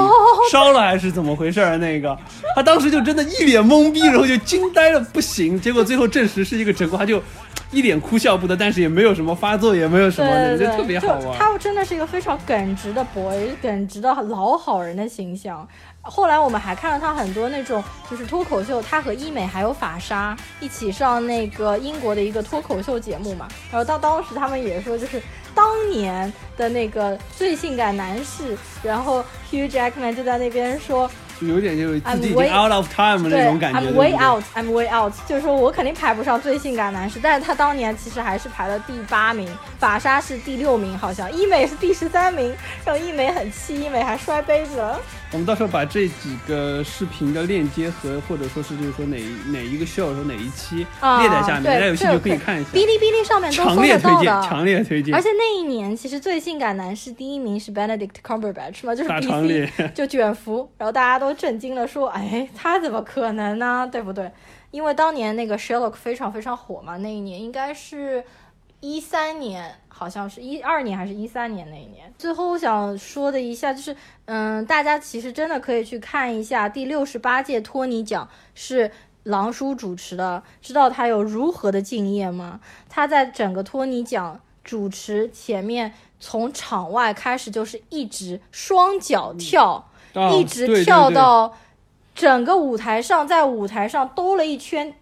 [0.51, 2.17] 烧了还是怎么回事儿那个，
[2.55, 5.59] 他当时就真的一脸懵逼，然后就惊呆了不行。
[5.59, 7.21] 结果最后证实是一个整蛊，他就。
[7.71, 11.37] 一脸哭笑不得，但是也没有什么发作，也没有什么，就特别好玩。
[11.37, 15.67] 他真的是一个非常耿直的 boy，耿直的老好人的形象。
[16.01, 23.47] 后来我们还看了他很多那种就是脱口秀，他和医美还有法莎一起上那个英国的一个脱口秀节目嘛。
[23.71, 25.21] 然后到当时他们也说，就是
[25.53, 31.09] 当年的那个最性感男士，然后 Hugh Jackman 就在那边说。
[31.39, 33.79] 就有点就自己已经 out of time 那种感觉。
[33.79, 39.47] I'm way out，I'm way out，就是说我肯定排不上最性感男士，但是他当年其实还是排了第八名，
[39.79, 42.53] 法莎是第六名，好像伊美是第十三名，
[42.85, 44.99] 让伊美很气，伊美还摔杯子了。
[45.31, 49.17] 我们到时候把这几个视频的链接和或者说是就是说哪
[49.51, 52.71] 哪一个 show 说哪一期列在下面，大家有兴趣可以看一下。
[52.71, 55.13] 哔哩哔哩上面都强烈推荐，强烈推荐。
[55.13, 63.87] 而且那一年其实最性感男士第一名是 Benedict Cumberbatch 嘛，就是 BC 就卷福，然后大家都震惊了，说哎他怎么可能呢？
[63.91, 64.31] 对不对？
[64.71, 68.23] 因为当年那个 Sherlock 非常非常火嘛，那一年应该是
[68.79, 69.75] 一三年。
[69.91, 72.09] 好像是一二年还是一三年那一年。
[72.17, 78.89] 最后我想说的一下就是，嗯，大家其实真的可以去看一下第六十八届托尼奖是
[79.23, 82.61] 狼叔主持的，知道他有如何的敬业吗？
[82.87, 89.89] 他在整个托尼奖主持前面，从场外开始就是一直双脚跳，
[90.31, 91.53] 一直跳到
[92.15, 94.95] 整个舞台上，在舞台上兜了一圈。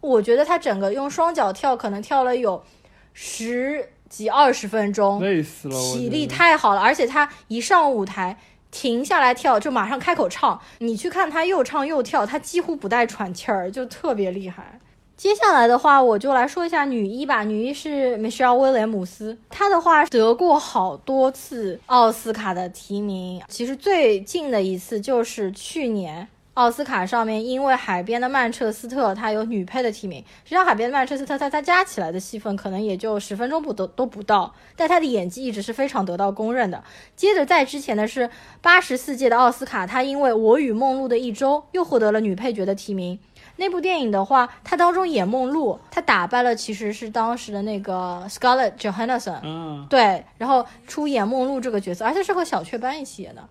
[0.00, 2.64] 我觉得他整个用双脚跳，可能跳了有
[3.12, 3.90] 十。
[4.12, 8.36] 几二十分钟，累死了，体力太好了，而且他一上舞台，
[8.70, 10.60] 停下来跳就马上开口唱。
[10.80, 14.78] 你去看他又唱又跳，他几乎不带喘气儿，就特别厉害。
[15.16, 17.42] 接下来的话，我就来说一下女一吧。
[17.42, 26.28] 女一是 Michelle 威廉姆斯，她的话得过好多次奥斯卡的提名，其实最近的一次就是去年。
[26.54, 30.22] 奥斯卡上面，因为《海边的曼彻斯特》它有女配的提名。
[30.44, 36.84] 实际上，《海边的曼彻斯特》它它加起来的戏份可能也就十分钟不都都不到，但她的演技一直是非常得到公认的。
[37.16, 38.28] 接着在之前的是
[38.60, 43.18] 八十四届的奥斯卡，她因为《我与梦露的一周》又获得了女配角的提名。
[43.56, 53.42] 那部电影的话，她当中演梦露，她打败了其实是当时的那个 Scarlett Johansson，嗯，对，然后出演梦露这个角色，而且是和小雀斑一起演的。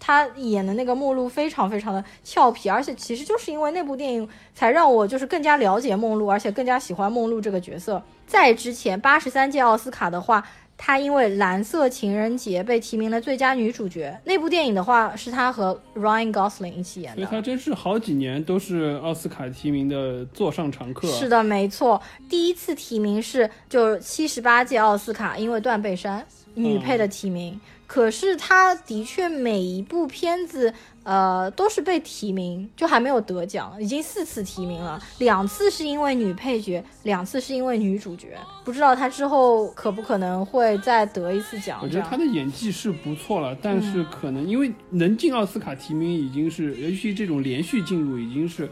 [0.00, 8.02] 他演的那个梦露非常非常的俏皮，而且其实就是因为那部电影才让我就是更加了解梦露，而且更加喜欢梦露这个角色。
[8.26, 14.16] 在之前八十三届奥斯卡的话，她因为《蓝色情人节》被提名了最佳女主角。
[14.24, 17.22] 那部电影的话是她和 Ryan Gosling 一起演的。
[17.22, 21.08] 所以她真是好几年都是奥斯卡提名的座上常客。
[21.08, 22.00] 是的，没错。
[22.28, 27.58] 第一次提名是就七十八届奥斯卡，因为断背山女配的提名。
[27.88, 30.72] 可是他的确每一部片子，
[31.04, 41.80] 呃，都是被提名，就还没有得奖，已经四次提名了，两次是因为女配角，两次是因为女主角，不知道他之后可不可能会再得一次奖。
[41.82, 48.68] 我觉得他的演技是不错了，但是可能因为能进奥斯卡提名已经是，尤其这种连续进入已经是。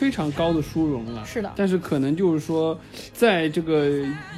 [0.00, 2.78] 非常高的殊荣了，是的，但是可能就是说，
[3.12, 3.86] 在这个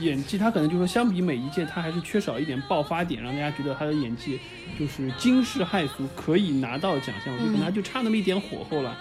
[0.01, 4.41] 演技，他可能就是说，相比每一届，他还是缺少一点爆发点，让大家觉得他的演技
[4.77, 7.33] 就是惊世骇俗，可以拿到奖项。
[7.33, 8.93] 我觉得可能就差那么一点火候了。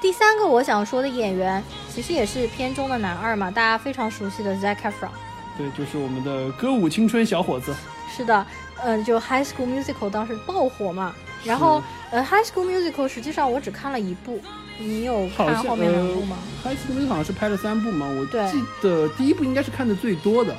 [0.00, 5.10] 第三个我想说的演员，其实也是片中的男二嘛，大家非常熟悉的 Zac Efron。
[5.56, 7.72] 对，就是我们的歌舞青春小伙子。
[8.10, 8.44] 是的，
[8.82, 11.80] 嗯，就 High School Musical 当时爆火嘛，然后
[12.10, 14.40] 呃，High School Musical 实际上我只看了一部。
[14.78, 16.36] 你有看后面两部吗？
[16.68, 20.54] 《High 好像是拍了三部嘛，我记得第一部应该是看的最多的，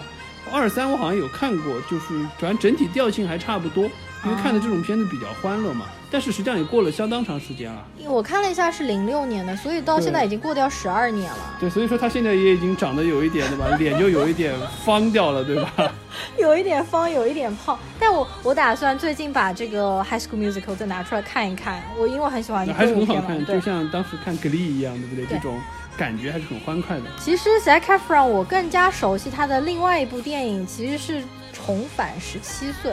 [0.52, 2.06] 二三我好像有看过，就是
[2.40, 3.90] 反正整体调性还差不多。
[4.28, 7.82] 因为看的这种片子比较欢乐嘛，但是实际上也过了相当长时间了。
[8.06, 11.56] 我看了一下是零六年的，所以到现在已经过掉十二年了。
[11.62, 15.92] 对，所以说他现在也已经长得有一点对吧，脸就有一点方掉了，对吧？
[16.38, 17.80] 有一点方，有一点胖。
[18.00, 22.68] 但我我打算最近把这个《High School Musical》再拿出来看一看，我因为很喜欢。
[22.68, 25.26] 还是很好看，就像当时看《Glee》一样，对不对？
[25.26, 25.58] 这种
[25.96, 27.04] 感觉还是很欢快的。
[27.20, 31.22] 其实 Zac Efron 我更加熟悉他的另外一部电影，其实是
[31.54, 32.92] 《重返十七岁》。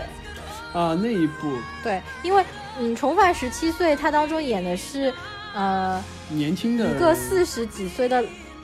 [0.75, 2.45] 啊，那一部对，因为
[2.79, 5.11] 嗯，重返十七岁，他当中演的是
[5.55, 8.23] 呃年轻的一个四十几岁的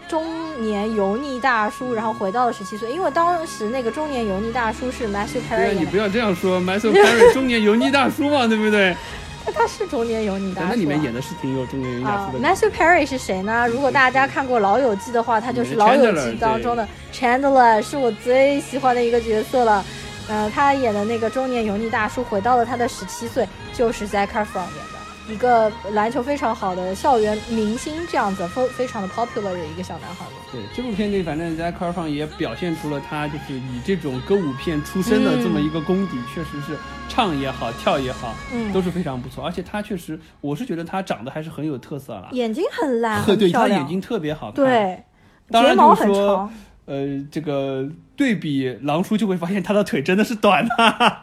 [0.09, 2.90] 中年油腻大叔，然后回到了十七岁。
[2.90, 8.96] 因为当时那个中年油腻大叔是 Matthew Perry，你不要这样说，Matthew Perry 中年油腻大叔嘛，对不对？
[9.42, 12.46] 他他是中年油腻大叔，那里面演的是挺有中年油腻大叔的。
[12.46, 13.68] Matthew Perry 是谁呢？
[13.68, 19.85] 如果大家看过《老友记》的话，他就是《老友记》当中的 Chandler，是我最喜欢的一个角色了。
[20.31, 30.24] 呃，他演的那个中年油腻大叔回到了他的十七岁，就是 Zac Efron 演的，一个篮球非常好的校园明星，这样子非非常的 popular 的一个小男孩。
[30.53, 36.78] 对，这部片里反正 Zac Efron 也表现出了他就是以这种歌舞片出身的这么一个功底，确实是
[37.09, 39.45] 唱也好，跳也好，嗯，都是非常不错。
[39.45, 45.05] 而且他确实，我是觉得他长得还是很有特色了，眼睛很 蓝，对，他眼睛特别好看，对，
[45.51, 46.53] 睫毛很长。
[46.87, 51.16] 呃，这个对比狼叔就会发现他的腿真的是短的。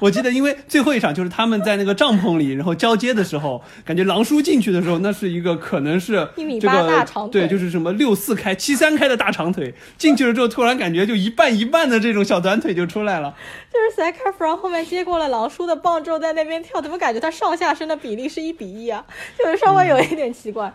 [0.00, 9.74] 我记得，因为最后一场就是他们在那个帐篷里，然后交接的时候，感觉狼叔进去的时候，那是一个可能是一米八大长腿，对，就是什么六四开、七三开的大长腿。
[9.96, 13.34] 进去了之后，突然感觉就一半一半的这种小短腿就出来了。
[13.72, 19.04] 就是塞克弗朗后面接过了狼叔的棒之后，在那边跳，怎么感觉他上下身的比例是一比一啊？
[19.36, 20.72] 就是稍微有一点奇怪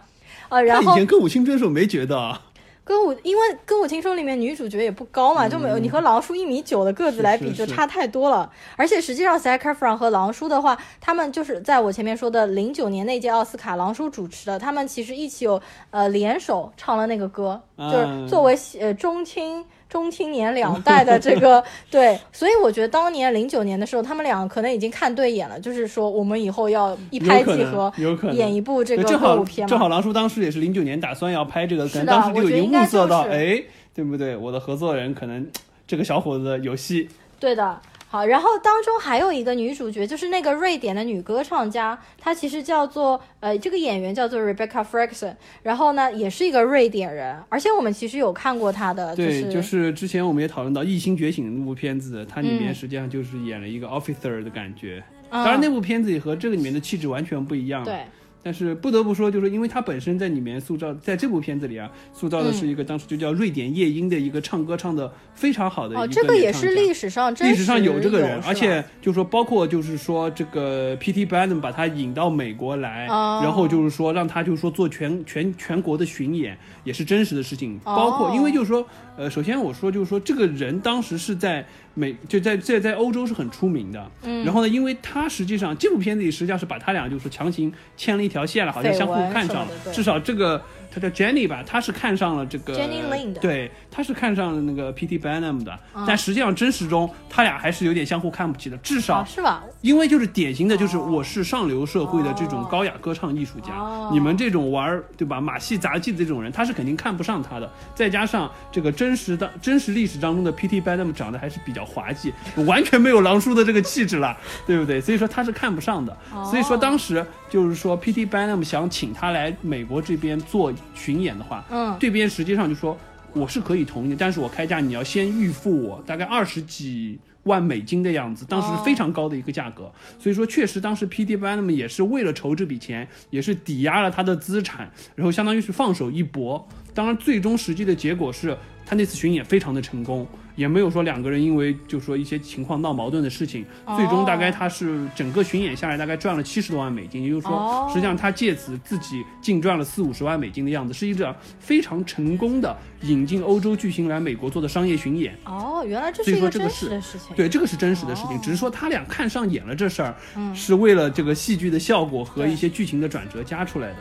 [0.49, 0.62] 啊。
[0.62, 2.41] 然后以前歌舞青春的时候没觉得。
[2.84, 8.51] 歌舞，因为歌舞青春里面女主角也不高嘛，就没有你和狼叔一米九的个子来比就差太多了。
[8.75, 15.61] 而且实际上 Efron 和狼叔的话，他们就是在我前面说的零九年那届奥斯卡，狼叔主持的，他们其实一起有
[15.91, 19.65] 呃联手唱了那个歌，就是作为呃中青。
[19.94, 27.94] 中青年两代的这个 对，所以我觉得当年零九年的时候，他们俩可能已经看对眼了，就是说我们以后要一拍即合，
[28.34, 33.62] 演一部这个歌舞片正好狼叔当时也是零九年打算要拍这个，可能当时就已经物色到，哎，
[33.94, 34.36] 对不对？
[34.36, 35.48] 我的合作人可能
[35.86, 37.08] 这个小伙子有戏。
[37.39, 37.80] 对的。
[38.14, 45.34] 好，然后当中还有一个女主角，就是那个瑞典的女歌唱家，她其实叫做呃，这个演员叫做 Rebecca Ferguson，
[45.64, 58.01] 然后呢，也是一个瑞典人，而且我们其实有看过她的，对，就是之前我们也讨论到《异星觉醒》那部片子，它里面实际上就是演了一个 officer 的感觉，当然那部片子也和这个里面的气质完全不一样，对。
[58.44, 71.26] 但是不得不说，就是因为他本身在里面塑造，在这部片子里啊，塑造的是一个当时就叫瑞典夜莺的一个唱歌唱的非常好的一个哦，这个也是历史上历史上有这个人，而且就是说，包括就是说这个 P.T.
[71.26, 77.79] Barnum 把他引到美国来，然后就是说让他就是说做全全全国的巡演，也是真实的事情。
[77.84, 78.86] 包括因为就是说，
[79.17, 81.65] 呃，首先我说就是说，这个人当时是在。
[81.95, 90.59] 美就在在在欧洲是很出名的，嗯，然后呢，因为他实际上这部片子里实际上是把他俩就是强行牵了一条线了，好像相互看上了，至少这个。
[90.94, 95.18] 他叫 Jenny 吧，他是看上了这个 Jenny Lind，对，他是看上了那个 P.T.
[95.18, 99.64] Barnum 的，但实际上真实中他俩还是有点相互看不起的，至少是吧？
[99.82, 103.72] 因为就是典型的就是我是上流社会的这种高雅歌唱艺术家，
[104.12, 107.68] 你们这种玩对吧马戏杂技的这种人，他是肯定看不上他的。
[107.96, 110.80] 再加上这个真实的真实历史当中的 P.T.
[110.80, 112.32] Barnum 长得还是比较滑稽，
[112.68, 114.38] 完全没有狼叔的这个气质了，
[114.68, 115.02] 对不对？
[115.02, 116.16] 所以说他是看不上的。
[116.52, 118.28] 所以说当时就是说 P.T.
[118.28, 120.72] Barnum 想请他来美国这边做。
[120.93, 122.97] 巡演的话，嗯，这边实际上就说
[123.34, 131.36] 我是可以同意，但是我开价你要先预付我大概二十几万美金的样子，当时是非常高的一个价格，所以说确实当时 P.T.
[131.38, 136.67] Barnum 也是为了筹这笔钱，也是抵押了他的资产，然后相当于是放手一搏。
[136.93, 138.55] 当然，最终实际的结果是
[138.86, 140.27] 他那次巡演非常的成功。
[140.56, 155.36] 也没有说两个人因为就说一些情况闹矛盾的事情，最终大概他是整个巡演下来大概赚了七十多万美金，也就是说，实际上他借此自己净赚了四五十万美金的样子，是一个非常成功的引进欧洲巨星来美国做的商业巡演。
[155.45, 157.36] 哦，原来这是一个真实的事情。
[157.36, 160.16] 对，这个是真实的事情，只是说他俩看上眼了这事儿，
[160.54, 163.97] 是为了这个戏剧的效果和一些剧情的转折加出来的。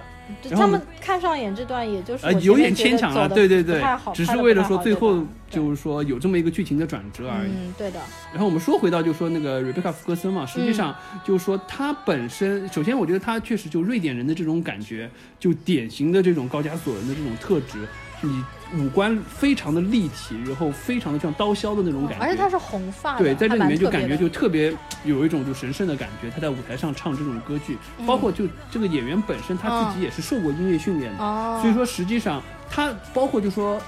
[0.51, 3.83] 他们看上眼这段，也就是呃有点牵强了，对对对，
[4.15, 7.51] 只是为了说最后就是说有这么一个剧情的转折而已。
[7.51, 8.01] 嗯，对的。
[8.33, 17.87] 然后我们说回到就说那个瑞贝卡福克森嘛，实际上就是说他本身，首先我觉得他确实就瑞典人的这种感觉，就典型的这种高加索人的这种特质。
[18.25, 18.45] 你
[18.77, 26.31] 五官非常的立体，然后非常的像刀削的那种感觉，而且他是红发，对，在这里面就感觉就特别有一种就神圣的感觉。
[26.31, 33.81] 他在舞台上唱这种歌剧，包括就这个演员本身他自己也是受过音乐训练的，所以说实际上他包括就说，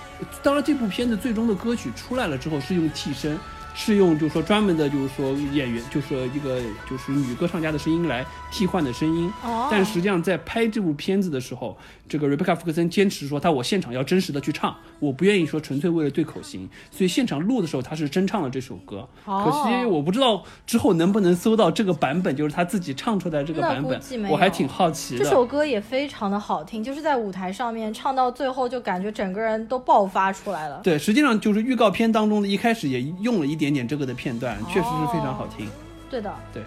[0.43, 3.39] 当然这部片子最终的歌曲出来了之后是用替身。
[3.75, 9.31] 是用就是说专门的，就是说演员，就是说一个就是女歌唱家的声音来替换的声音。
[9.43, 9.69] 哦。
[9.71, 11.77] 但实际上在拍这部片子的时候，
[12.09, 19.09] 这个 Rebecca 福克森坚持说，他我现场要真实的去唱，我不愿意说纯粹为了对口型，所以现场录的时候他是真唱了这首歌。
[19.25, 19.43] 哦。
[19.45, 24.01] 可惜我不知道之后能不能搜到这个版本，就是他自己唱出来这个版本。
[24.31, 25.25] 我还挺好奇的。
[25.25, 30.81] 这首歌也非常的好听，就是在舞台上面唱到最后，就感觉整个人都爆发出来了。
[30.85, 33.64] 对，实际上就是预告片当中的一开始也用了一点。
[33.65, 35.67] 点点这个的片段确实是非常好听，
[36.11, 36.63] 对的，对，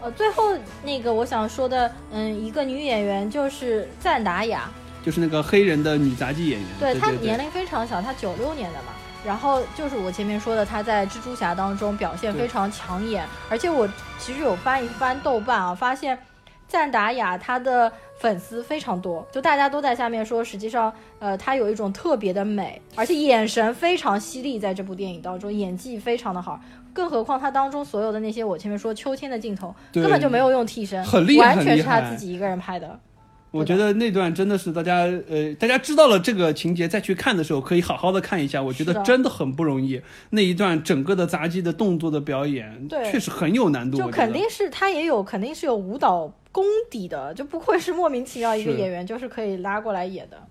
[0.00, 4.70] 呃，最后那个我想说的，嗯，一个女演员就是赞达雅，
[5.04, 8.92] 就是那个黑人的女杂技演员，对她年龄非常小，她九六年的嘛，
[9.26, 13.86] 然后就是我前面说的，她在蜘蛛侠当中表现非常抢眼，而且我
[14.18, 16.18] 其实有翻一翻豆瓣啊，发现
[16.68, 17.90] 赞达雅她的。
[18.20, 26.58] 粉丝非常多，就大家都在下面说，实际上，呃，她有一种特别的美，而且眼神非常犀利，在这部电影当中，演技非常的好。
[26.92, 32.98] 更何况她当中所有的那些，我前面说秋天的镜头，根本就没有用替身，很厉害，完全是她自己一个人拍的。
[33.50, 38.62] 我觉得那段真的是大家呃，大家知道了这个情节再去看的时候，可以好好的看一下。
[38.62, 43.96] 我觉得真的很不容易，那一段整个的杂技的动作的表演，对，确实很有难度。
[43.96, 50.42] 就肯定是他也有，肯定是有舞蹈功底的，就不愧是莫名其妙一个演员就是可以拉过来演的。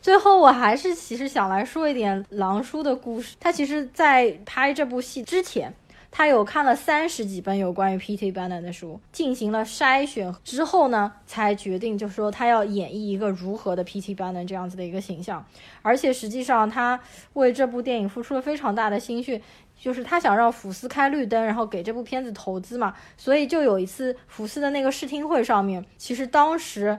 [0.00, 3.36] 最后，我还是其实想来说一点狼叔的故事。
[3.40, 5.72] 他其实，在拍这部戏之前，
[6.10, 8.30] 他有看了三十几本有关于 P.T.
[8.30, 14.14] Barnum 的书，进行了筛选之后呢，才决定就是说他要演绎一个如何的 P.T.
[14.14, 15.42] Barnum 这样子的一个形象。
[15.80, 17.00] 而且实际上，他
[17.32, 19.40] 为这部电影付出了非常大的心血，
[19.78, 22.94] 就是他想让福斯开绿灯，然后给这部片子投资嘛。
[23.16, 26.98] 所以就有一次福斯的那个试听会上面，其实当时。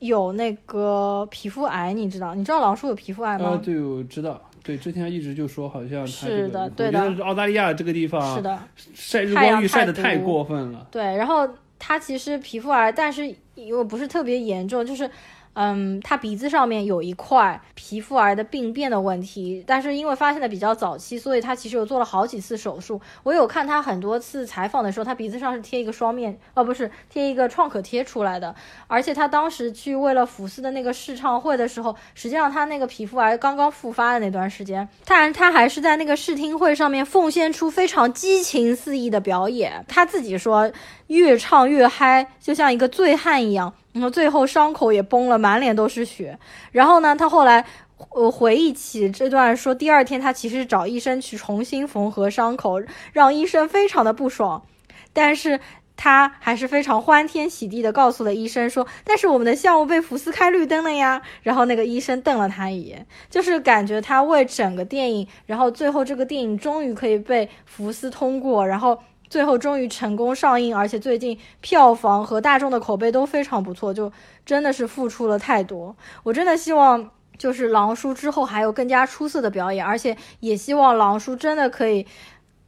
[0.00, 2.34] 有那个皮肤癌，你知道？
[2.34, 3.50] 你知道狼叔有皮肤癌吗？
[3.50, 4.38] 啊，对，我知道。
[4.62, 7.00] 对，之前一直就说好像是的，对的。
[7.24, 8.58] 澳大利亚这个地方是的，
[8.92, 10.86] 晒日光浴晒的太过分了。
[10.90, 11.48] 对，然后
[11.78, 15.08] 他其实皮肤癌，但是又不是特别严重，就是。
[15.54, 23.00] 嗯，他鼻子上面有一块皮肤癌的病变的问题，但是因为发现的比较早期，所以他其实有做了好几次手术。
[23.22, 28.54] 我有看他很多次采访的时候，他鼻子上是贴一个双面，哦，不是贴一个创可贴出来的。
[28.86, 39.84] 而且他当时去为了福斯的那个试唱会的时候，实际上他那个皮肤癌刚刚复发的那段时间，他他还是在那个试听会上面奉献出非常激情四溢的表演。
[39.88, 40.70] 他自己说，
[41.08, 43.72] 越唱越嗨，就像一个醉汉一样。
[43.92, 46.36] 然后最后伤口也崩了，满脸都是血。
[46.72, 47.64] 然后呢，他后来
[48.10, 52.80] 呃回忆起这段，说第二天他其实找医生去重新缝合伤口，
[53.12, 54.64] 让医生非常的不爽。
[55.12, 55.60] 但是
[55.96, 68.98] 他还是非常欢天喜地的告诉了医生说：“但是我们的项目被福斯开绿灯了呀。”然后那个医生瞪了他一眼，就是感觉他为整个电影，然后最后这个电影终于可以被福斯通过，然后。
[69.34, 74.12] 最后终于成功上映，而且最近票房和大众的口碑都非常不错，就
[74.46, 75.96] 真的是付出了太多。
[76.22, 82.06] 我真的希望就是狼叔之后还有更加出色的表演，而且也希望狼叔真的可以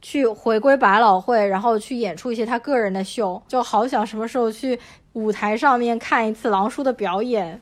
[0.01, 3.41] 去回归百老汇，然后去演出一些他个人的秀。
[3.47, 4.77] 就好想什么时候去
[5.13, 7.61] 舞台上面看一次狼叔的表演。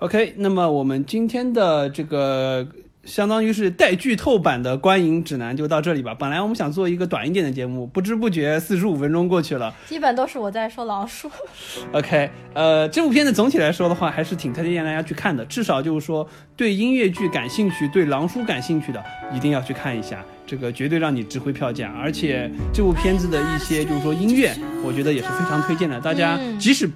[0.00, 2.68] OK，那么我们今天的这个。
[3.06, 6.14] 相当于是带剧透版的观影指南就到这里吧。
[6.14, 9.74] 本来我们想做一个短一点的节目，不知不觉四十五分钟过去了。
[9.86, 11.30] 基本都是我在说老鼠。
[11.92, 15.44] OK，呃，这部片子总体来说的话，还是挺推荐大家去看的。
[15.44, 16.26] 至少就是说，
[16.56, 20.24] 对音乐剧感兴趣、对狼叔感兴趣的，一定要去看一下。
[20.46, 21.92] 这个绝对让你值回票价。
[21.98, 26.00] 而且这部片子的一些就是说音乐，我觉得也是非常推荐的。
[26.00, 26.88] 大家即使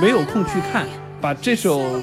[0.00, 0.86] 没有空去看，
[1.20, 2.00] 把这首。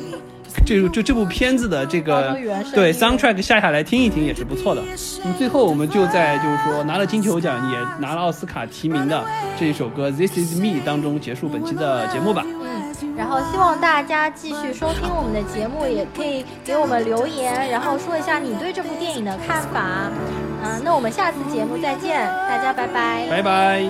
[0.68, 2.38] 这就这部片子的这个
[2.74, 4.84] 对 soundtrack 下下来听一听也是不错的。
[5.24, 9.24] 那么最后我们就在就是说拿了金球奖也拿了奥斯卡提名的
[9.57, 12.43] 这一首歌 This Is Me 当中结束本期的节目吧。
[12.45, 20.11] 嗯，然后希望大家继续收听我们的节目，也可以给我们留言，然后说一下你对这部电影的看法。
[20.65, 23.89] 嗯，那我们下次节目再见，大家拜拜，拜拜。